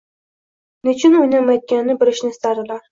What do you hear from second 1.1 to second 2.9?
o'ynamayotganini bilishni istardilar.